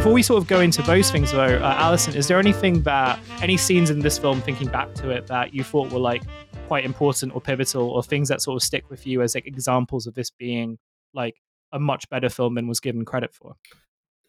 before 0.00 0.14
we 0.14 0.22
sort 0.22 0.40
of 0.40 0.48
go 0.48 0.60
into 0.60 0.80
those 0.80 1.10
things, 1.10 1.30
though, 1.30 1.58
uh, 1.58 1.74
Alison, 1.76 2.16
is 2.16 2.26
there 2.26 2.38
anything 2.38 2.80
that 2.84 3.20
any 3.42 3.58
scenes 3.58 3.90
in 3.90 3.98
this 3.98 4.16
film, 4.16 4.40
thinking 4.40 4.66
back 4.68 4.94
to 4.94 5.10
it, 5.10 5.26
that 5.26 5.52
you 5.52 5.62
thought 5.62 5.92
were 5.92 5.98
like 5.98 6.22
quite 6.68 6.86
important 6.86 7.34
or 7.34 7.40
pivotal, 7.42 7.86
or 7.90 8.02
things 8.02 8.26
that 8.30 8.40
sort 8.40 8.56
of 8.56 8.62
stick 8.62 8.88
with 8.88 9.06
you 9.06 9.20
as 9.20 9.34
like 9.34 9.46
examples 9.46 10.06
of 10.06 10.14
this 10.14 10.30
being 10.30 10.78
like 11.12 11.34
a 11.70 11.78
much 11.78 12.08
better 12.08 12.30
film 12.30 12.54
than 12.54 12.66
was 12.66 12.80
given 12.80 13.04
credit 13.04 13.34
for? 13.34 13.56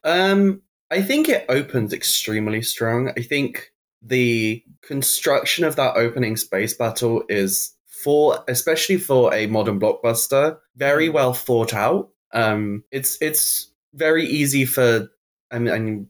Um, 0.03 0.61
I 0.91 1.01
think 1.01 1.29
it 1.29 1.45
opens 1.47 1.93
extremely 1.93 2.61
strong. 2.63 3.13
I 3.15 3.21
think 3.21 3.71
the 4.01 4.61
construction 4.81 5.63
of 5.63 5.77
that 5.77 5.95
opening 5.95 6.35
space 6.35 6.73
battle 6.73 7.23
is 7.29 7.71
for 7.87 8.43
especially 8.49 8.97
for 8.97 9.33
a 9.33 9.47
modern 9.47 9.79
blockbuster 9.79 10.57
very 10.75 11.07
Mm. 11.07 11.13
well 11.13 11.33
thought 11.33 11.73
out 11.73 12.09
um 12.33 12.83
it's 12.91 13.17
it's 13.21 13.71
very 13.93 14.25
easy 14.25 14.65
for 14.65 15.07
i 15.51 15.59
mean, 15.59 16.07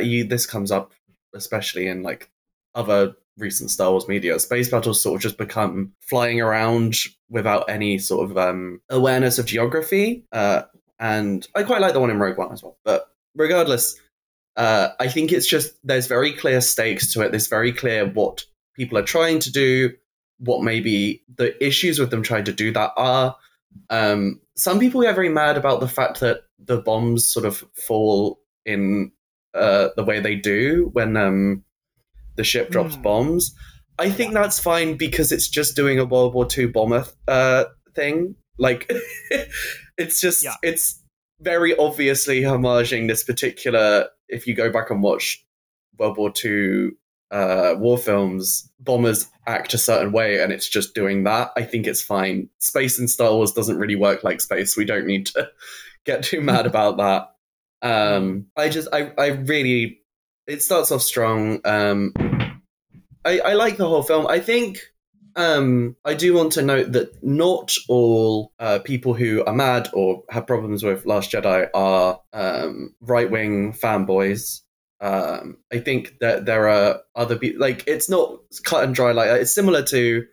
you, 0.00 0.24
this 0.24 0.46
comes 0.46 0.70
up 0.70 0.92
especially 1.34 1.86
in 1.86 2.02
like 2.02 2.30
other 2.74 3.14
recent 3.36 3.70
star 3.70 3.90
wars 3.90 4.08
media 4.08 4.38
space 4.38 4.68
battles 4.70 5.00
sort 5.00 5.16
of 5.16 5.22
just 5.22 5.38
become 5.38 5.92
flying 6.00 6.40
around 6.40 6.94
without 7.28 7.64
any 7.68 7.98
sort 7.98 8.30
of 8.30 8.36
um 8.38 8.80
awareness 8.90 9.38
of 9.38 9.46
geography 9.46 10.24
uh 10.32 10.62
and 11.00 11.48
i 11.54 11.62
quite 11.62 11.80
like 11.80 11.92
the 11.92 12.00
one 12.00 12.10
in 12.10 12.18
rogue 12.18 12.38
one 12.38 12.52
as 12.52 12.62
well 12.62 12.78
but 12.84 13.08
regardless 13.34 13.98
uh, 14.56 14.90
I 15.00 15.08
think 15.08 15.32
it's 15.32 15.46
just 15.46 15.74
there's 15.84 16.06
very 16.06 16.32
clear 16.32 16.60
stakes 16.60 17.12
to 17.12 17.22
it. 17.22 17.30
There's 17.30 17.48
very 17.48 17.72
clear 17.72 18.06
what 18.06 18.44
people 18.74 18.96
are 18.98 19.02
trying 19.02 19.40
to 19.40 19.52
do, 19.52 19.92
what 20.38 20.62
maybe 20.62 21.24
the 21.36 21.62
issues 21.64 21.98
with 21.98 22.10
them 22.10 22.22
trying 22.22 22.44
to 22.44 22.52
do 22.52 22.72
that 22.72 22.92
are. 22.96 23.36
Um, 23.90 24.40
some 24.56 24.78
people 24.78 25.02
get 25.02 25.16
very 25.16 25.28
mad 25.28 25.56
about 25.56 25.80
the 25.80 25.88
fact 25.88 26.20
that 26.20 26.42
the 26.60 26.80
bombs 26.80 27.26
sort 27.26 27.44
of 27.44 27.64
fall 27.74 28.38
in 28.66 29.12
uh, 29.54 29.88
the 29.96 30.04
way 30.04 30.20
they 30.20 30.34
do 30.36 30.90
when 30.92 31.16
um, 31.16 31.64
the 32.36 32.44
ship 32.44 32.70
drops 32.70 32.96
Hmm. 32.96 33.02
bombs. 33.02 33.54
I 33.98 34.10
think 34.10 34.34
that's 34.34 34.58
fine 34.58 34.96
because 34.96 35.30
it's 35.30 35.48
just 35.48 35.76
doing 35.76 35.98
a 36.00 36.04
World 36.04 36.34
War 36.34 36.48
II 36.56 36.66
bomber 36.66 37.04
uh, 37.28 37.64
thing. 37.94 38.34
Like, 38.58 38.90
it's 39.98 40.20
just 40.20 40.42
Yeah. 40.44 40.54
it's 40.62 41.00
very 41.40 41.76
obviously 41.76 42.40
homaging 42.42 43.06
this 43.08 43.22
particular. 43.22 44.08
If 44.28 44.46
you 44.46 44.54
go 44.54 44.70
back 44.72 44.90
and 44.90 45.02
watch 45.02 45.44
World 45.98 46.16
War 46.16 46.32
II 46.44 46.90
uh, 47.30 47.74
war 47.78 47.98
films, 47.98 48.70
bombers 48.80 49.28
act 49.46 49.74
a 49.74 49.78
certain 49.78 50.12
way, 50.12 50.40
and 50.42 50.52
it's 50.52 50.68
just 50.68 50.94
doing 50.94 51.24
that. 51.24 51.50
I 51.56 51.62
think 51.62 51.86
it's 51.86 52.02
fine. 52.02 52.48
Space 52.58 52.98
in 52.98 53.08
Star 53.08 53.32
Wars 53.32 53.52
doesn't 53.52 53.78
really 53.78 53.96
work 53.96 54.24
like 54.24 54.40
space. 54.40 54.76
We 54.76 54.84
don't 54.84 55.06
need 55.06 55.26
to 55.26 55.48
get 56.04 56.22
too 56.24 56.40
mad 56.40 56.66
about 56.66 56.96
that. 56.98 57.33
Um, 57.84 58.46
I 58.56 58.68
just, 58.70 58.88
I, 58.92 59.12
I 59.16 59.26
really, 59.28 60.00
it 60.48 60.62
starts 60.62 60.90
off 60.90 61.02
strong. 61.02 61.60
Um, 61.64 62.12
I, 63.24 63.38
I 63.40 63.52
like 63.52 63.76
the 63.76 63.86
whole 63.86 64.02
film. 64.02 64.26
I 64.26 64.40
think 64.40 64.80
um, 65.36 65.94
I 66.04 66.14
do 66.14 66.34
want 66.34 66.52
to 66.52 66.62
note 66.62 66.92
that 66.92 67.22
not 67.22 67.74
all 67.88 68.52
uh, 68.58 68.78
people 68.80 69.14
who 69.14 69.44
are 69.44 69.54
mad 69.54 69.88
or 69.92 70.24
have 70.30 70.46
problems 70.46 70.82
with 70.82 71.06
Last 71.06 71.30
Jedi 71.30 71.68
are 71.74 72.20
um, 72.32 72.94
right 73.00 73.30
wing 73.30 73.72
fanboys. 73.74 74.62
Um, 75.00 75.58
I 75.72 75.78
think 75.78 76.18
that 76.20 76.46
there 76.46 76.68
are 76.68 77.00
other 77.14 77.36
people, 77.36 77.60
like, 77.60 77.84
it's 77.86 78.08
not 78.08 78.38
cut 78.64 78.84
and 78.84 78.94
dry 78.94 79.12
like. 79.12 79.28
It's 79.28 79.54
similar 79.54 79.82
to 79.82 80.24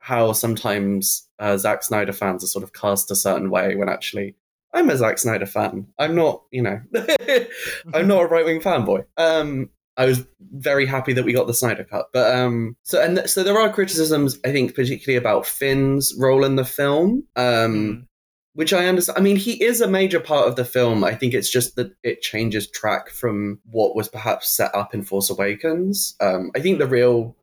how 0.00 0.32
sometimes 0.32 1.28
uh, 1.38 1.56
Zack 1.56 1.84
Snyder 1.84 2.12
fans 2.12 2.42
are 2.42 2.48
sort 2.48 2.64
of 2.64 2.72
cast 2.72 3.10
a 3.10 3.16
certain 3.16 3.50
way 3.50 3.76
when 3.76 3.88
actually 3.88 4.34
I'm 4.72 4.90
a 4.90 4.96
Zack 4.96 5.18
Snyder 5.18 5.46
fan. 5.46 5.86
I'm 5.98 6.14
not, 6.14 6.42
you 6.50 6.62
know, 6.62 6.80
I'm 7.94 8.06
not 8.06 8.22
a 8.22 8.26
right 8.26 8.44
wing 8.44 8.60
fanboy. 8.60 9.04
Um, 9.16 9.70
I 9.96 10.04
was 10.06 10.24
very 10.52 10.86
happy 10.86 11.12
that 11.14 11.24
we 11.24 11.32
got 11.32 11.46
the 11.48 11.54
Snyder 11.54 11.84
cut, 11.84 12.06
but 12.12 12.32
um, 12.36 12.76
so 12.84 13.02
and 13.02 13.16
th- 13.16 13.28
so 13.28 13.42
there 13.42 13.58
are 13.58 13.72
criticisms 13.72 14.38
I 14.44 14.52
think 14.52 14.74
particularly 14.74 15.16
about 15.16 15.46
Finn's 15.46 16.14
role 16.16 16.44
in 16.44 16.56
the 16.56 16.64
film, 16.64 17.24
um, 17.34 17.44
Mm. 17.74 18.06
which 18.54 18.72
I 18.72 18.86
understand. 18.86 19.18
I 19.18 19.22
mean, 19.22 19.36
he 19.36 19.62
is 19.62 19.80
a 19.80 19.88
major 19.88 20.20
part 20.20 20.46
of 20.46 20.54
the 20.56 20.64
film. 20.64 21.02
I 21.02 21.14
think 21.14 21.34
it's 21.34 21.50
just 21.50 21.74
that 21.76 21.92
it 22.04 22.20
changes 22.22 22.70
track 22.70 23.08
from 23.10 23.58
what 23.70 23.96
was 23.96 24.08
perhaps 24.08 24.48
set 24.50 24.72
up 24.74 24.94
in 24.94 25.02
Force 25.02 25.30
Awakens. 25.30 26.14
Um, 26.20 26.52
I 26.54 26.60
think 26.60 26.78
the 26.78 26.86
real 26.86 27.34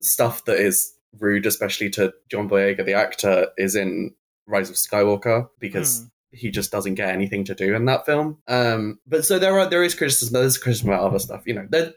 stuff 0.00 0.44
that 0.46 0.58
is 0.58 0.92
rude, 1.20 1.46
especially 1.46 1.90
to 1.90 2.12
John 2.28 2.48
Boyega, 2.48 2.84
the 2.84 2.94
actor, 2.94 3.48
is 3.56 3.76
in 3.76 4.14
Rise 4.46 4.68
of 4.70 4.74
Skywalker 4.76 5.48
because 5.60 6.06
he 6.32 6.50
just 6.50 6.70
doesn't 6.70 6.94
get 6.94 7.10
anything 7.10 7.44
to 7.44 7.54
do 7.54 7.74
in 7.74 7.84
that 7.86 8.06
film. 8.06 8.38
Um, 8.48 8.98
but 9.06 9.24
so 9.24 9.38
there 9.38 9.58
are 9.58 9.68
there 9.68 9.82
is 9.82 9.94
criticism. 9.94 10.32
There's 10.32 10.58
criticism 10.58 10.90
about 10.90 11.04
other 11.04 11.18
stuff. 11.18 11.42
You 11.46 11.54
know, 11.54 11.66
there, 11.70 11.92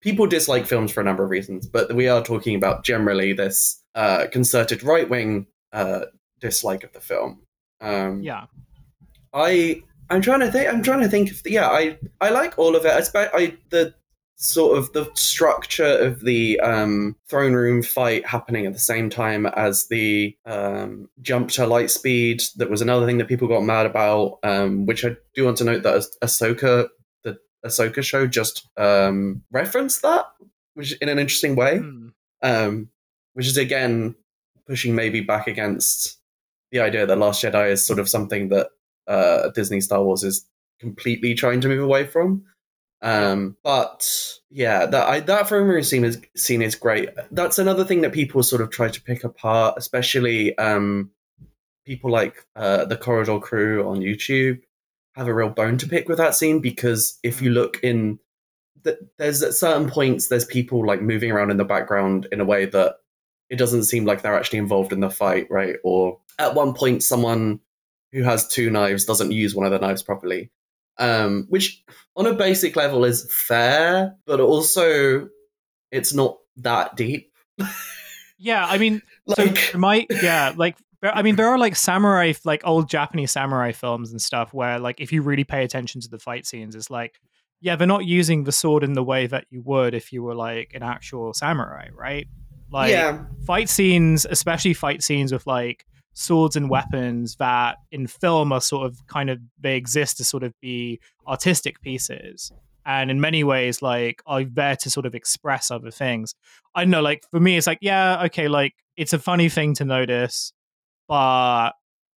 people 0.00 0.26
dislike 0.26 0.66
films 0.66 0.92
for 0.92 1.00
a 1.00 1.04
number 1.04 1.24
of 1.24 1.30
reasons, 1.30 1.66
but 1.66 1.94
we 1.94 2.08
are 2.08 2.22
talking 2.22 2.54
about 2.54 2.84
generally 2.84 3.32
this 3.32 3.82
uh, 3.94 4.26
concerted 4.30 4.82
right 4.82 5.08
wing 5.08 5.46
uh, 5.72 6.06
dislike 6.40 6.84
of 6.84 6.92
the 6.92 7.00
film. 7.00 7.42
Um, 7.80 8.22
Yeah. 8.22 8.46
I 9.32 9.82
I'm 10.10 10.20
trying 10.20 10.40
to 10.40 10.52
think. 10.52 10.72
I'm 10.72 10.82
trying 10.82 11.00
to 11.00 11.08
think. 11.08 11.30
Of, 11.30 11.40
yeah, 11.46 11.68
I 11.68 11.98
I 12.20 12.30
like 12.30 12.58
all 12.58 12.76
of 12.76 12.84
it. 12.84 12.92
I, 12.92 13.00
spe- 13.00 13.32
I 13.32 13.56
the 13.70 13.94
sort 14.42 14.76
of 14.76 14.92
the 14.92 15.10
structure 15.14 15.98
of 15.98 16.20
the 16.20 16.58
um, 16.60 17.16
throne 17.28 17.54
room 17.54 17.82
fight 17.82 18.26
happening 18.26 18.66
at 18.66 18.72
the 18.72 18.78
same 18.78 19.08
time 19.08 19.46
as 19.46 19.88
the 19.88 20.36
um, 20.46 21.08
jump 21.20 21.50
to 21.50 21.66
light 21.66 21.90
speed. 21.90 22.42
That 22.56 22.70
was 22.70 22.82
another 22.82 23.06
thing 23.06 23.18
that 23.18 23.28
people 23.28 23.48
got 23.48 23.62
mad 23.62 23.86
about. 23.86 24.38
Um, 24.42 24.86
which 24.86 25.04
I 25.04 25.16
do 25.34 25.44
want 25.44 25.58
to 25.58 25.64
note 25.64 25.82
that 25.84 25.94
Ah- 25.94 26.26
Ahsoka, 26.26 26.88
the 27.24 27.38
Ahsoka 27.64 28.02
show, 28.02 28.26
just 28.26 28.68
um, 28.76 29.42
referenced 29.50 30.02
that, 30.02 30.26
which 30.74 30.92
in 31.00 31.08
an 31.08 31.18
interesting 31.18 31.56
way 31.56 31.80
um, 32.42 32.88
which 33.34 33.46
is 33.46 33.56
again 33.56 34.14
pushing 34.66 34.94
maybe 34.94 35.20
back 35.20 35.46
against 35.46 36.18
the 36.70 36.80
idea 36.80 37.06
that 37.06 37.18
Last 37.18 37.42
Jedi 37.42 37.70
is 37.70 37.84
sort 37.84 37.98
of 37.98 38.08
something 38.08 38.48
that 38.48 38.68
uh, 39.06 39.50
Disney 39.50 39.80
Star 39.80 40.02
Wars 40.02 40.22
is 40.22 40.46
completely 40.80 41.34
trying 41.34 41.60
to 41.60 41.68
move 41.68 41.82
away 41.82 42.06
from. 42.06 42.44
Um, 43.02 43.56
but 43.64 44.08
yeah, 44.48 44.86
that 44.86 45.08
I, 45.08 45.20
that 45.20 45.50
room 45.50 45.82
scene 45.82 46.04
is 46.04 46.20
scene 46.36 46.62
is 46.62 46.76
great. 46.76 47.10
That's 47.30 47.58
another 47.58 47.84
thing 47.84 48.02
that 48.02 48.12
people 48.12 48.42
sort 48.42 48.62
of 48.62 48.70
try 48.70 48.88
to 48.88 49.02
pick 49.02 49.24
apart, 49.24 49.74
especially 49.76 50.56
um, 50.56 51.10
people 51.84 52.10
like 52.10 52.46
uh, 52.56 52.84
the 52.84 52.96
Corridor 52.96 53.40
Crew 53.40 53.88
on 53.88 54.00
YouTube 54.00 54.60
have 55.14 55.28
a 55.28 55.34
real 55.34 55.50
bone 55.50 55.78
to 55.78 55.88
pick 55.88 56.08
with 56.08 56.18
that 56.18 56.34
scene 56.34 56.60
because 56.60 57.18
if 57.22 57.42
you 57.42 57.50
look 57.50 57.78
in 57.82 58.18
th- 58.84 58.98
there's 59.18 59.42
at 59.42 59.52
certain 59.52 59.88
points 59.88 60.28
there's 60.28 60.44
people 60.44 60.86
like 60.86 61.02
moving 61.02 61.30
around 61.30 61.50
in 61.50 61.58
the 61.58 61.64
background 61.64 62.26
in 62.32 62.40
a 62.40 62.44
way 62.44 62.64
that 62.64 62.96
it 63.50 63.56
doesn't 63.56 63.84
seem 63.84 64.06
like 64.06 64.22
they're 64.22 64.36
actually 64.36 64.58
involved 64.58 64.92
in 64.92 65.00
the 65.00 65.10
fight 65.10 65.46
right? 65.50 65.76
Or 65.84 66.18
at 66.38 66.54
one 66.54 66.72
point 66.72 67.02
someone 67.02 67.60
who 68.12 68.22
has 68.22 68.48
two 68.48 68.70
knives 68.70 69.04
doesn't 69.04 69.32
use 69.32 69.54
one 69.54 69.66
of 69.66 69.72
the 69.72 69.78
knives 69.78 70.02
properly 70.02 70.50
um, 70.98 71.46
which 71.48 71.82
on 72.16 72.26
a 72.26 72.34
basic 72.34 72.76
level 72.76 73.04
is 73.04 73.28
fair 73.46 74.14
but 74.26 74.40
also 74.40 75.28
it's 75.90 76.14
not 76.14 76.38
that 76.56 76.94
deep 76.96 77.32
Yeah, 78.42 78.66
I 78.66 78.76
mean, 78.76 79.02
like 79.24 79.56
so 79.56 79.78
my 79.78 80.04
yeah, 80.22 80.52
like 80.56 80.76
I 81.00 81.22
mean, 81.22 81.36
there 81.36 81.46
are 81.46 81.58
like 81.58 81.76
samurai, 81.76 82.32
like 82.44 82.62
old 82.64 82.88
Japanese 82.88 83.30
samurai 83.30 83.70
films 83.70 84.10
and 84.10 84.20
stuff 84.20 84.52
where, 84.52 84.80
like, 84.80 85.00
if 85.00 85.12
you 85.12 85.22
really 85.22 85.44
pay 85.44 85.62
attention 85.62 86.00
to 86.00 86.08
the 86.08 86.18
fight 86.18 86.44
scenes, 86.44 86.74
it's 86.74 86.90
like, 86.90 87.20
yeah, 87.60 87.76
they're 87.76 87.86
not 87.86 88.04
using 88.04 88.42
the 88.42 88.50
sword 88.50 88.82
in 88.82 88.94
the 88.94 89.02
way 89.04 89.28
that 89.28 89.46
you 89.50 89.62
would 89.62 89.94
if 89.94 90.12
you 90.12 90.24
were 90.24 90.34
like 90.34 90.72
an 90.74 90.82
actual 90.82 91.32
samurai, 91.34 91.88
right? 91.94 92.26
Like, 92.70 92.90
yeah 92.90 93.24
fight 93.46 93.68
scenes, 93.68 94.26
especially 94.28 94.74
fight 94.74 95.02
scenes 95.02 95.32
with 95.32 95.46
like 95.46 95.86
swords 96.14 96.56
and 96.56 96.68
weapons 96.70 97.36
that 97.36 97.78
in 97.90 98.06
film 98.06 98.52
are 98.52 98.60
sort 98.60 98.86
of 98.86 99.06
kind 99.06 99.30
of 99.30 99.38
they 99.60 99.76
exist 99.76 100.18
to 100.18 100.24
sort 100.24 100.42
of 100.42 100.52
be 100.60 101.00
artistic 101.26 101.80
pieces. 101.80 102.52
And 102.84 103.10
in 103.10 103.20
many 103.20 103.44
ways 103.44 103.80
like 103.80 104.22
are 104.26 104.44
there 104.44 104.76
to 104.76 104.90
sort 104.90 105.06
of 105.06 105.14
express 105.14 105.70
other 105.70 105.90
things. 105.90 106.34
I 106.74 106.82
don't 106.82 106.90
know 106.90 107.00
like 107.02 107.22
for 107.30 107.38
me 107.40 107.56
it's 107.56 107.66
like 107.66 107.78
yeah 107.80 108.24
okay 108.24 108.48
like 108.48 108.74
it's 108.96 109.12
a 109.12 109.18
funny 109.18 109.48
thing 109.48 109.74
to 109.74 109.84
notice 109.84 110.52
but 111.08 111.70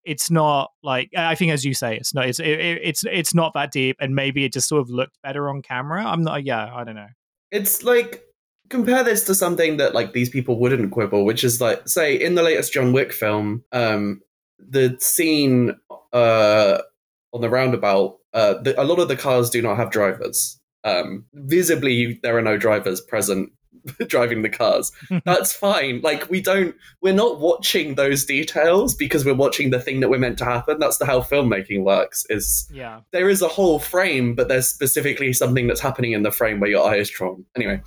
it's 0.04 0.30
not 0.30 0.70
like 0.82 1.08
i 1.16 1.34
think 1.34 1.50
as 1.50 1.64
you 1.64 1.72
say 1.72 1.96
it's 1.96 2.12
not 2.14 2.28
it's 2.28 2.38
it, 2.40 2.46
it- 2.60 2.80
it's 2.82 3.04
it's 3.10 3.34
not 3.34 3.52
that 3.54 3.70
deep 3.72 3.96
and 4.00 4.14
maybe 4.14 4.44
it 4.44 4.52
just 4.52 4.68
sort 4.68 4.80
of 4.82 4.90
looked 4.90 5.16
better 5.22 5.48
on 5.48 5.62
camera. 5.62 6.04
I'm 6.04 6.22
not 6.22 6.44
yeah 6.44 6.74
i 6.74 6.84
don't 6.84 6.96
know. 6.96 7.08
It's 7.50 7.82
like 7.84 8.22
compare 8.68 9.04
this 9.04 9.24
to 9.24 9.34
something 9.34 9.76
that 9.76 9.94
like 9.94 10.12
these 10.12 10.30
people 10.30 10.58
wouldn't 10.58 10.90
quibble 10.90 11.24
which 11.24 11.44
is 11.44 11.60
like 11.60 11.86
say 11.86 12.14
in 12.14 12.34
the 12.34 12.42
latest 12.42 12.72
john 12.72 12.92
wick 12.92 13.12
film 13.12 13.62
um 13.72 14.20
the 14.58 14.96
scene 14.98 15.74
uh 16.12 16.78
on 17.32 17.40
the 17.40 17.50
roundabout 17.50 18.18
uh 18.32 18.54
the, 18.62 18.80
a 18.80 18.84
lot 18.84 18.98
of 18.98 19.08
the 19.08 19.16
cars 19.16 19.50
do 19.50 19.60
not 19.60 19.76
have 19.76 19.90
drivers 19.90 20.58
um 20.84 21.24
visibly 21.34 22.18
there 22.22 22.36
are 22.36 22.42
no 22.42 22.56
drivers 22.56 23.00
present 23.00 23.50
driving 24.06 24.42
the 24.42 24.48
cars. 24.48 24.92
That's 25.24 25.52
fine. 25.52 26.00
Like 26.02 26.28
we 26.30 26.40
don't, 26.40 26.74
we're 27.00 27.14
not 27.14 27.40
watching 27.40 27.94
those 27.94 28.24
details 28.24 28.94
because 28.94 29.24
we're 29.24 29.34
watching 29.34 29.70
the 29.70 29.80
thing 29.80 30.00
that 30.00 30.08
we're 30.08 30.18
meant 30.18 30.38
to 30.38 30.44
happen. 30.44 30.78
That's 30.78 30.98
the 30.98 31.06
how 31.06 31.20
filmmaking 31.20 31.84
works. 31.84 32.24
Is 32.30 32.68
yeah, 32.72 33.00
there 33.12 33.28
is 33.28 33.42
a 33.42 33.48
whole 33.48 33.78
frame, 33.78 34.34
but 34.34 34.48
there's 34.48 34.68
specifically 34.68 35.32
something 35.32 35.66
that's 35.66 35.80
happening 35.80 36.12
in 36.12 36.22
the 36.22 36.32
frame 36.32 36.60
where 36.60 36.70
your 36.70 36.88
eye 36.88 36.96
is 36.96 37.10
drawn. 37.10 37.44
Anyway, 37.56 37.82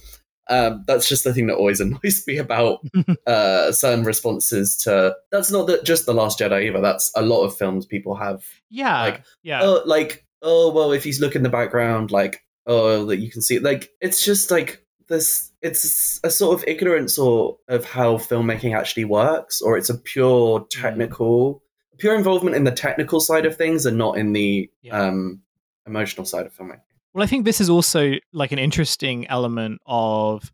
um, 0.50 0.84
that's 0.88 1.08
just 1.10 1.24
the 1.24 1.34
thing 1.34 1.48
that 1.48 1.56
always 1.56 1.80
annoys 1.82 2.24
me 2.28 2.38
about 2.38 2.80
uh, 3.26 3.72
certain 3.72 4.04
responses 4.06 4.78
to. 4.84 5.16
That's 5.32 5.52
not 5.52 5.68
that 5.68 5.84
just 5.86 6.06
the 6.06 6.14
Last 6.14 6.40
Jedi 6.40 6.68
either. 6.68 6.82
That's 6.82 7.12
a 7.16 7.22
lot 7.22 7.44
of 7.44 7.56
films 7.58 7.86
people 7.86 8.16
have. 8.16 8.44
yeah, 8.70 9.02
Like, 9.02 9.24
yeah. 9.44 9.62
Oh, 9.64 9.82
like 9.86 10.26
oh 10.42 10.72
well, 10.72 10.92
if 10.92 11.06
you 11.06 11.14
look 11.20 11.36
in 11.36 11.44
the 11.44 11.50
background, 11.50 12.12
like 12.12 12.44
oh 12.66 13.06
that 13.06 13.18
you 13.18 13.30
can 13.32 13.42
see. 13.42 13.60
Like 13.60 13.90
it's 14.02 14.24
just 14.24 14.52
like 14.52 14.86
this. 15.08 15.52
It's 15.62 16.20
a 16.24 16.30
sort 16.30 16.58
of 16.60 16.68
ignorance 16.68 17.18
or 17.18 17.58
of 17.68 17.84
how 17.86 18.18
filmmaking 18.18 18.78
actually 18.78 19.06
works, 19.06 19.62
or 19.62 19.78
it's 19.78 19.90
a 19.90 19.98
pure 19.98 20.66
technical, 20.70 21.64
pure 21.98 22.16
involvement 22.16 22.56
in 22.56 22.64
the 22.64 22.72
technical 22.72 23.20
side 23.20 23.46
of 23.46 23.56
things, 23.58 23.86
and 23.86 23.98
not 23.98 24.18
in 24.18 24.34
the 24.34 24.70
Yeah. 24.82 25.02
um, 25.08 25.42
emotional 25.88 26.26
side 26.26 26.46
of 26.46 26.54
filmmaking. 26.56 26.82
Well, 27.14 27.24
I 27.24 27.28
think 27.28 27.46
this 27.46 27.62
is 27.62 27.70
also 27.70 28.14
like 28.34 28.52
an 28.52 28.60
interesting 28.60 29.28
element 29.28 29.82
of, 29.86 30.52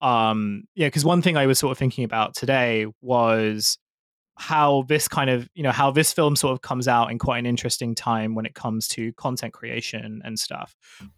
um, 0.00 0.64
yeah, 0.74 0.88
because 0.88 1.04
one 1.04 1.22
thing 1.22 1.36
I 1.36 1.46
was 1.46 1.58
sort 1.58 1.72
of 1.72 1.78
thinking 1.78 2.04
about 2.04 2.34
today 2.34 2.86
was 3.00 3.78
how 4.38 4.84
this 4.88 5.08
kind 5.08 5.30
of, 5.30 5.48
you 5.54 5.62
know, 5.62 5.70
how 5.70 5.90
this 5.90 6.12
film 6.12 6.36
sort 6.36 6.52
of 6.52 6.60
comes 6.62 6.88
out 6.88 7.10
in 7.10 7.18
quite 7.18 7.38
an 7.38 7.46
interesting 7.46 7.94
time 7.94 8.34
when 8.34 8.46
it 8.46 8.54
comes 8.54 8.88
to 8.88 9.12
content 9.14 9.52
creation 9.52 10.20
and 10.24 10.38
stuff. 10.38 10.74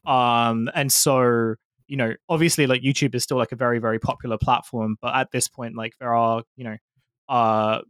Um, 0.07 0.69
and 0.75 0.93
so, 0.93 1.55
you 1.87 1.97
know, 1.97 2.15
obviously, 2.29 2.67
like 2.67 2.83
YouTube 2.83 3.15
is 3.15 3.23
still 3.23 3.37
like 3.39 3.53
a 3.53 3.57
very, 3.57 3.79
very 3.79 3.99
popular 3.99 4.39
platform, 4.39 4.97
but 5.01 5.15
at 5.15 5.31
this 5.33 5.49
point, 5.49 5.77
like 5.77 5.95
there 5.99 6.15
are, 6.15 6.43
you 6.57 6.65
know, 6.65 6.77
uh 7.29 7.81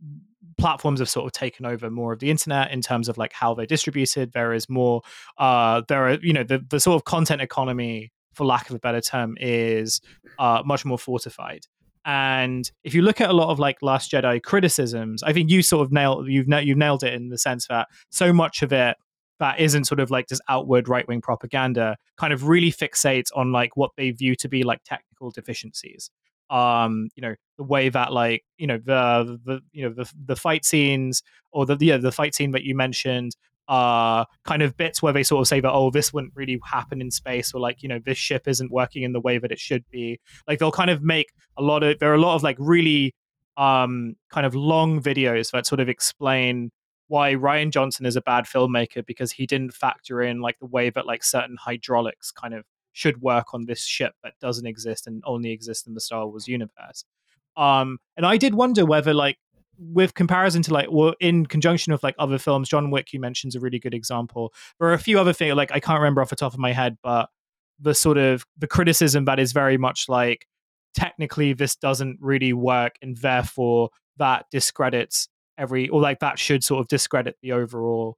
platforms 0.58 1.00
have 1.00 1.08
sort 1.08 1.26
of 1.26 1.32
taken 1.32 1.67
over 1.67 1.91
more 1.91 2.12
of 2.12 2.20
the 2.20 2.31
internet 2.31 2.70
in 2.70 2.81
terms 2.81 3.08
of 3.08 3.19
like 3.19 3.32
how 3.32 3.55
they're 3.55 3.67
distributed 3.67 4.32
there 4.32 4.52
is 4.52 4.69
more 4.69 5.02
uh 5.38 5.82
there 5.88 6.08
are 6.08 6.14
you 6.23 6.32
know 6.32 6.44
the, 6.44 6.64
the 6.70 6.81
sort 6.81 6.96
of 6.96 7.05
content 7.05 7.41
economy 7.41 8.11
for 8.35 8.44
lack 8.44 8.69
of 8.69 8.76
a 8.76 8.79
better 8.79 9.00
term 9.00 9.37
is 9.41 10.00
uh 10.38 10.62
much 10.64 10.85
more 10.85 10.99
fortified. 10.99 11.67
And 12.06 12.70
if 12.82 12.93
you 12.94 13.00
look 13.00 13.20
at 13.23 13.31
a 13.31 13.32
lot 13.32 13.49
of 13.49 13.58
like 13.58 13.79
last 13.81 14.12
jedi 14.12 14.43
criticisms 14.43 15.23
i 15.23 15.32
think 15.32 15.50
you 15.50 15.62
sort 15.62 15.87
of 15.87 15.93
nailed 15.93 16.26
you've 16.29 16.47
you've 16.49 16.76
nailed 16.76 17.02
it 17.02 17.14
in 17.14 17.31
the 17.31 17.38
sense 17.38 17.67
that 17.69 17.88
so 18.11 18.32
much 18.32 18.62
of 18.62 18.73
it 18.73 18.97
that 19.40 19.58
isn't 19.58 19.85
sort 19.85 20.00
of 20.00 20.11
like 20.11 20.29
this 20.29 20.40
outward 20.49 20.88
right-wing 20.88 21.20
propaganda 21.20 21.97
kind 22.17 22.32
of 22.32 22.47
really 22.47 22.70
fixates 22.70 23.29
on 23.35 23.52
like 23.52 23.76
what 23.76 23.90
they 23.97 24.11
view 24.11 24.37
to 24.37 24.49
be 24.49 24.62
like 24.62 24.81
technical 24.85 25.31
deficiencies. 25.31 26.11
Um 26.50 27.08
you 27.17 27.23
know 27.23 27.35
the 27.56 27.65
way 27.65 27.89
that 27.89 28.12
like 28.12 28.45
you 28.59 28.67
know 28.67 28.79
the 28.79 29.39
the 29.45 29.61
you 29.73 29.89
know 29.89 29.95
the 29.95 30.11
the 30.27 30.37
fight 30.37 30.65
scenes 30.65 31.23
or 31.53 31.67
the 31.67 31.77
yeah 31.81 31.97
the 31.97 32.12
fight 32.12 32.35
scene 32.35 32.51
that 32.53 32.65
you 32.65 32.75
mentioned 32.75 33.33
are 33.67 34.27
kind 34.45 34.62
of 34.62 34.77
bits 34.77 35.03
where 35.03 35.12
they 35.12 35.23
sort 35.23 35.41
of 35.41 35.49
say 35.49 35.61
that 35.61 35.73
oh 35.73 35.91
this 35.91 36.12
wouldn't 36.12 36.33
really 36.37 36.61
happen 36.65 37.01
in 37.01 37.11
space 37.11 37.55
or 37.55 37.61
like 37.61 37.83
you 37.83 37.89
know 37.89 37.99
this 38.05 38.19
ship 38.19 38.47
isn't 38.47 38.71
working 38.71 39.03
in 39.03 39.12
the 39.12 39.21
way 39.21 39.39
that 39.39 39.51
it 39.51 39.59
should 39.59 39.85
be 39.91 40.21
like 40.47 40.59
they'll 40.59 40.71
kind 40.71 40.91
of 40.91 41.03
make 41.03 41.33
a 41.56 41.62
lot 41.62 41.83
of 41.83 41.99
there 41.99 42.11
are 42.11 42.17
a 42.17 42.21
lot 42.21 42.35
of 42.35 42.43
like 42.43 42.56
really 42.59 43.15
um 43.57 44.17
kind 44.31 44.45
of 44.45 44.55
long 44.55 45.00
videos 45.00 45.50
that 45.53 45.67
sort 45.67 45.81
of 45.81 45.89
explain 45.89 46.71
why 47.09 47.35
Rian 47.35 47.71
Johnson 47.71 48.07
is 48.07 48.17
a 48.17 48.23
bad 48.23 48.45
filmmaker 48.45 49.05
because 49.05 49.33
he 49.33 49.47
didn't 49.47 49.75
factor 49.75 50.23
in 50.23 50.41
like 50.41 50.59
the 50.59 50.67
way 50.67 50.91
that 50.91 51.07
like 51.07 51.23
certain 51.23 51.57
hydraulics 51.59 52.33
kind 52.33 52.55
of 52.55 52.65
should 52.93 53.21
work 53.21 53.53
on 53.53 53.67
this 53.67 53.85
ship 53.85 54.15
that 54.23 54.35
doesn't 54.41 54.67
exist 54.67 55.07
and 55.07 55.23
only 55.27 55.50
exists 55.50 55.87
in 55.87 55.95
the 55.95 56.00
Star 56.00 56.27
Wars 56.27 56.49
universe. 56.49 57.05
Um, 57.56 57.99
and 58.17 58.27
I 58.27 58.37
did 58.37 58.55
wonder 58.55 58.85
whether, 58.85 59.15
like, 59.15 59.39
with 59.79 60.15
comparison 60.15 60.62
to 60.62 60.73
like, 60.73 60.87
well, 60.91 61.15
in 61.21 61.47
conjunction 61.47 61.93
with 61.93 62.03
like 62.03 62.15
other 62.19 62.39
films, 62.39 62.69
John 62.69 62.91
Wick, 62.91 63.12
you 63.12 63.21
mentions 63.21 63.56
a 63.56 63.61
really 63.61 63.79
good 63.79 63.95
example. 63.95 64.53
There 64.79 64.89
are 64.89 64.93
a 64.93 64.99
few 64.99 65.19
other 65.19 65.33
things, 65.33 65.55
like 65.56 65.73
I 65.73 65.81
can't 65.81 65.99
remember 65.99 66.23
off 66.23 66.31
the 66.31 66.37
top 66.37 66.53
of 66.53 66.61
my 66.61 66.73
head, 66.73 66.97
but 67.03 67.29
the 67.81 67.95
sort 67.95 68.19
of 68.19 68.45
the 68.56 68.69
criticism 68.69 69.25
that 69.25 69.41
is 69.41 69.53
very 69.53 69.77
much 69.77 70.09
like 70.09 70.47
technically 70.95 71.53
this 71.55 71.75
doesn't 71.77 72.19
really 72.21 72.53
work, 72.53 72.95
and 73.03 73.17
therefore 73.17 73.91
that 74.17 74.47
discredits 74.50 75.29
every 75.59 75.89
or 75.89 76.00
like 76.00 76.21
that 76.21 76.39
should 76.39 76.62
sort 76.62 76.81
of 76.81 76.89
discredit 76.89 77.37
the 77.43 77.53
overall 77.53 78.17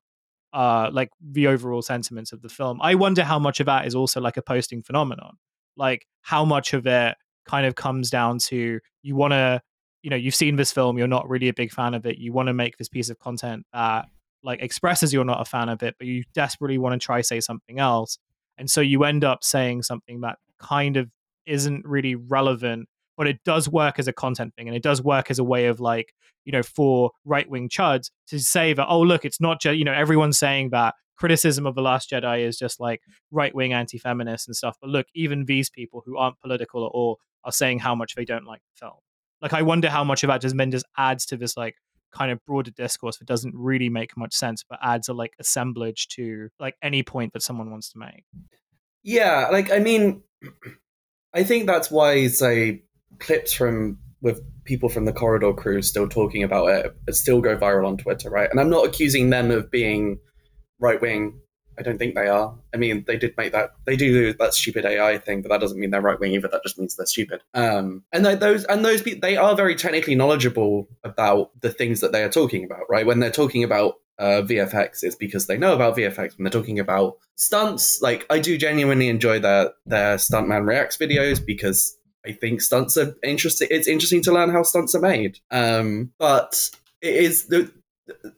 uh 0.53 0.89
like 0.93 1.11
the 1.21 1.47
overall 1.47 1.83
sentiments 1.83 2.33
of 2.33 2.43
the 2.43 2.49
film. 2.49 2.81
I 2.83 2.95
wonder 2.95 3.25
how 3.25 3.39
much 3.39 3.61
of 3.61 3.67
that 3.67 3.87
is 3.87 3.95
also 3.95 4.21
like 4.21 4.37
a 4.37 4.43
posting 4.43 4.83
phenomenon. 4.83 5.37
Like 5.77 6.07
how 6.21 6.45
much 6.45 6.75
of 6.75 6.87
it 6.87 7.17
kind 7.47 7.67
of 7.67 7.75
comes 7.75 8.11
down 8.11 8.39
to 8.39 8.81
you 9.03 9.17
want 9.17 9.33
to 9.33 9.61
you 10.03 10.11
know 10.11 10.17
you've 10.17 10.35
seen 10.35 10.57
this 10.57 10.73
film 10.73 10.99
you're 10.99 11.09
not 11.09 11.29
really 11.29 11.49
a 11.49 11.55
big 11.55 11.73
fan 11.73 11.95
of 11.95 12.07
it 12.07 12.19
you 12.19 12.33
want 12.33 12.49
to 12.49 12.55
make 12.55 12.77
this 12.77 12.89
piece 12.89 13.11
of 13.11 13.19
content 13.19 13.65
that 13.73 14.07
like 14.43 14.63
expresses 14.63 15.13
you're 15.13 15.25
not 15.25 15.41
a 15.41 15.45
fan 15.45 15.69
of 15.69 15.83
it 15.83 15.95
but 15.99 16.07
you 16.07 16.23
desperately 16.35 16.79
want 16.79 17.01
to 17.01 17.05
try 17.05 17.21
say 17.21 17.41
something 17.41 17.79
else 17.79 18.19
and 18.59 18.71
so 18.71 18.81
you 18.81 19.05
end 19.05 19.25
up 19.25 19.43
saying 19.43 19.83
something 19.83 20.21
that 20.21 20.39
kind 20.59 20.97
of 20.97 21.11
isn't 21.47 21.85
really 21.85 22.15
relevant 22.15 22.89
but 23.17 23.27
it 23.27 23.43
does 23.45 23.69
work 23.69 23.99
as 23.99 24.07
a 24.07 24.13
content 24.13 24.55
thing 24.55 24.69
and 24.69 24.77
it 24.77 24.83
does 24.83 25.03
work 25.03 25.31
as 25.31 25.39
a 25.39 25.45
way 25.45 25.67
of 25.67 25.81
like 25.81 26.13
you 26.45 26.53
know 26.53 26.63
for 26.63 27.11
right-wing 27.25 27.69
chuds 27.69 28.11
to 28.29 28.39
say 28.39 28.73
that 28.73 28.87
oh 28.89 29.01
look 29.01 29.25
it's 29.25 29.41
not 29.41 29.61
just 29.61 29.77
you 29.77 29.85
know 29.85 29.93
everyone's 29.93 30.39
saying 30.39 30.71
that 30.71 30.95
criticism 31.17 31.67
of 31.67 31.75
the 31.75 31.83
last 31.83 32.11
jedi 32.11 32.41
is 32.47 32.59
just 32.59 32.79
like 32.79 33.01
right-wing 33.31 33.73
anti-feminist 33.73 34.47
and 34.47 34.55
stuff 34.55 34.77
but 34.81 34.91
look 34.91 35.07
even 35.15 35.45
these 35.47 35.71
people 35.71 36.03
who 36.05 36.17
aren't 36.17 36.39
political 36.41 36.85
at 36.85 36.91
all 36.91 37.19
are 37.47 37.53
saying 37.53 37.79
how 37.79 37.95
much 37.95 38.15
they 38.15 38.25
don't 38.25 38.45
like 38.45 38.61
the 38.61 38.87
film 38.87 38.99
like 39.41 39.55
i 39.55 39.63
wonder 39.63 39.89
how 39.89 40.05
much 40.05 40.23
of 40.23 40.29
that 40.29 40.43
then 40.57 40.71
just 40.71 40.87
adds 40.99 41.25
to 41.25 41.37
this 41.37 41.57
like 41.57 41.77
kind 42.13 42.31
of 42.31 42.39
broader 42.47 42.71
discourse 42.71 43.19
that 43.19 43.27
doesn't 43.27 43.55
really 43.55 43.89
make 43.89 44.17
much 44.17 44.35
sense 44.35 44.63
but 44.69 44.79
adds 44.83 45.09
a 45.09 45.15
like 45.15 45.33
assemblage 45.39 46.09
to 46.09 46.49
like 46.61 46.75
any 46.83 47.03
point 47.03 47.33
that 47.33 47.43
someone 47.43 47.71
wants 47.71 47.91
to 47.91 47.99
make 47.99 48.25
Yeah, 49.07 49.49
like 49.53 49.71
I 49.71 49.79
mean, 49.79 50.23
I 51.33 51.45
think 51.45 51.67
that's 51.67 51.93
why 51.93 52.27
say 52.27 52.83
clips 53.21 53.53
from 53.53 53.99
with 54.21 54.43
people 54.65 54.89
from 54.89 55.05
the 55.05 55.13
corridor 55.13 55.53
crew 55.53 55.81
still 55.81 56.09
talking 56.09 56.43
about 56.43 56.67
it 56.67 57.15
still 57.15 57.41
go 57.41 57.57
viral 57.57 57.87
on 57.87 57.97
Twitter, 57.97 58.29
right? 58.29 58.51
And 58.51 58.59
I'm 58.59 58.69
not 58.69 58.85
accusing 58.85 59.31
them 59.31 59.53
of 59.53 59.71
being 59.71 60.19
right 60.81 61.01
wing. 61.01 61.39
I 61.79 61.83
don't 61.83 61.99
think 61.99 62.15
they 62.15 62.29
are. 62.29 62.55
I 62.75 62.77
mean, 62.77 63.05
they 63.07 63.17
did 63.17 63.37
make 63.37 63.53
that 63.53 63.73
they 63.85 63.97
do 63.97 64.33
that 64.35 64.55
stupid 64.55 64.85
AI 64.85 65.19
thing, 65.19 65.43
but 65.43 65.51
that 65.51 65.61
doesn't 65.61 65.79
mean 65.79 65.91
they're 65.91 66.01
right 66.01 66.19
wing 66.19 66.33
either. 66.33 66.49
That 66.49 66.63
just 66.63 66.79
means 66.79 66.97
they're 66.97 67.07
stupid. 67.07 67.43
Um, 67.55 68.05
and 68.13 68.25
they, 68.25 68.35
those 68.35 68.65
and 68.65 68.85
those 68.85 69.03
people 69.03 69.21
they 69.21 69.37
are 69.37 69.55
very 69.55 69.75
technically 69.75 70.15
knowledgeable 70.15 70.89
about 71.05 71.51
the 71.61 71.71
things 71.71 72.01
that 72.01 72.13
they 72.13 72.23
are 72.23 72.29
talking 72.29 72.65
about, 72.65 72.83
right? 72.89 73.07
When 73.07 73.21
they're 73.21 73.31
talking 73.31 73.65
about 73.65 73.95
uh, 74.19 74.43
VFX, 74.43 75.03
it's 75.03 75.17
because 75.17 75.47
they 75.47 75.59
know 75.59 75.75
about 75.75 75.97
VFX. 75.97 76.37
When 76.37 76.45
they're 76.45 76.61
talking 76.61 76.79
about 76.79 77.19
stunts, 77.37 78.01
like 78.01 78.27
I 78.31 78.39
do 78.39 78.57
genuinely 78.57 79.09
enjoy 79.09 79.41
their 79.41 79.73
their 79.85 80.17
stuntman 80.17 80.67
reacts 80.67 80.97
videos 80.97 81.45
because 81.45 81.97
I 82.27 82.33
think 82.33 82.61
stunts 82.61 82.97
are 82.97 83.15
interesting. 83.23 83.69
It's 83.71 83.89
interesting 83.89 84.23
to 84.23 84.33
learn 84.33 84.51
how 84.51 84.63
stunts 84.63 84.95
are 84.95 85.01
made. 85.01 85.39
Um, 85.51 86.13
but 86.19 86.71
it 87.01 87.15
is 87.15 87.47
the 87.47 87.71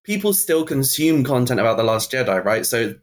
people 0.02 0.32
still 0.32 0.64
consume 0.64 1.24
content 1.24 1.60
about 1.60 1.76
the 1.76 1.82
Last 1.82 2.10
Jedi, 2.10 2.44
right? 2.44 2.64
So 2.64 2.94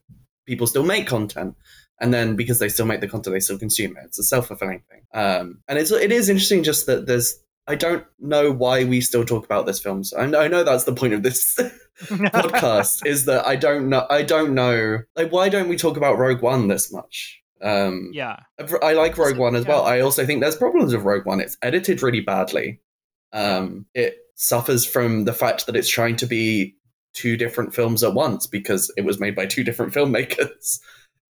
people 0.45 0.67
still 0.67 0.83
make 0.83 1.07
content, 1.07 1.55
and 1.99 2.13
then 2.13 2.35
because 2.35 2.59
they 2.59 2.69
still 2.69 2.85
make 2.85 3.01
the 3.01 3.07
content, 3.07 3.33
they 3.33 3.39
still 3.39 3.59
consume 3.59 3.97
it. 3.97 4.03
It's 4.05 4.19
a 4.19 4.23
self 4.23 4.47
fulfilling 4.47 4.83
thing. 4.89 5.01
Um, 5.13 5.59
and 5.67 5.77
it's 5.79 5.91
it 5.91 6.11
is 6.11 6.29
interesting 6.29 6.63
just 6.63 6.85
that 6.87 7.07
there's. 7.07 7.39
I 7.67 7.73
don't 7.73 8.05
know 8.19 8.51
why 8.51 8.83
we 8.83 9.01
still 9.01 9.25
talk 9.25 9.43
about 9.43 9.65
this 9.65 9.79
film. 9.79 10.03
So 10.03 10.19
I 10.19 10.27
know, 10.27 10.39
I 10.39 10.47
know 10.47 10.63
that's 10.63 10.83
the 10.83 10.93
point 10.93 11.13
of 11.13 11.23
this 11.23 11.55
podcast 12.03 13.05
is 13.05 13.25
that 13.25 13.45
I 13.47 13.55
don't 13.55 13.89
know. 13.89 14.05
I 14.09 14.21
don't 14.21 14.53
know. 14.53 14.99
Like, 15.15 15.31
why 15.31 15.49
don't 15.49 15.67
we 15.67 15.75
talk 15.77 15.97
about 15.97 16.17
Rogue 16.17 16.41
One 16.41 16.67
this 16.67 16.91
much? 16.93 17.41
Um, 17.61 18.11
yeah 18.13 18.41
I 18.83 18.93
like 18.93 19.17
Rogue 19.17 19.37
One 19.37 19.55
as 19.55 19.63
Yeah. 19.65 19.69
well. 19.71 19.85
I 19.85 20.01
also 20.01 20.25
think 20.25 20.41
there's 20.41 20.57
problems 20.57 20.93
with 20.93 21.03
Rogue 21.03 21.25
One. 21.25 21.39
It's 21.39 21.57
edited 21.63 22.03
really 22.03 22.19
badly. 22.21 22.81
Um, 23.33 23.85
it 23.95 24.17
suffers 24.35 24.85
from 24.85 25.23
the 25.25 25.33
fact 25.33 25.65
that 25.65 25.75
it's 25.75 25.89
trying 25.89 26.17
to 26.17 26.25
be 26.27 26.75
two 27.15 27.36
different 27.38 27.74
films 27.74 28.03
at 28.03 28.13
once 28.13 28.45
because 28.45 28.91
it 28.98 29.05
was 29.05 29.19
made 29.19 29.36
by 29.36 29.48
two 29.48 29.63
different 29.63 29.93
filmmakers. 29.98 30.79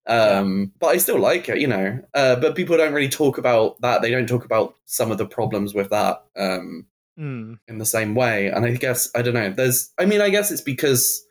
Um, 0.06 0.72
But 0.80 0.88
I 0.88 0.96
still 0.96 1.18
like 1.20 1.48
it, 1.48 1.58
you 1.60 1.66
know. 1.68 2.00
Uh, 2.14 2.36
but 2.36 2.56
people 2.56 2.76
don't 2.76 2.94
really 2.94 3.08
talk 3.08 3.36
about 3.38 3.80
that. 3.82 4.00
They 4.02 4.10
don't 4.10 4.26
talk 4.28 4.44
about 4.44 4.74
some 4.86 5.12
of 5.12 5.18
the 5.18 5.26
problems 5.26 5.74
with 5.74 5.90
that 5.90 6.24
um, 6.36 6.86
Mm. 7.20 7.58
in 7.68 7.76
the 7.76 7.84
same 7.84 8.14
way. 8.14 8.48
And 8.48 8.64
I 8.64 8.70
guess 8.72 9.10
I 9.14 9.20
don't 9.20 9.34
know. 9.34 9.50
There's, 9.50 9.92
I 9.98 10.06
mean, 10.06 10.22
I 10.22 10.30
guess 10.30 10.50
it's 10.50 10.62
because 10.62 11.22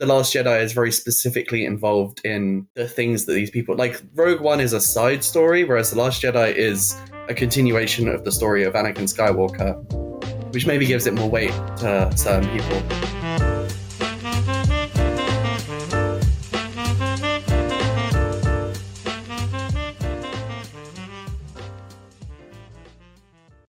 the 0.00 0.06
Last 0.06 0.34
Jedi 0.34 0.62
is 0.62 0.72
very 0.72 0.90
specifically 0.90 1.66
involved 1.66 2.22
in 2.24 2.66
the 2.74 2.88
things 2.88 3.26
that 3.26 3.34
these 3.34 3.50
people 3.50 3.76
like. 3.76 4.02
Rogue 4.14 4.40
One 4.40 4.60
is 4.60 4.72
a 4.72 4.80
side 4.80 5.22
story, 5.22 5.64
whereas 5.64 5.90
the 5.90 5.98
Last 5.98 6.22
Jedi 6.22 6.54
is 6.54 6.96
a 7.28 7.34
continuation 7.34 8.08
of 8.08 8.24
the 8.24 8.32
story 8.32 8.64
of 8.64 8.72
Anakin 8.74 9.06
Skywalker, 9.12 9.74
which 10.54 10.66
maybe 10.66 10.86
gives 10.86 11.06
it 11.06 11.12
more 11.14 11.28
weight 11.28 11.52
to 11.78 12.10
certain 12.16 12.48
people. 12.50 13.15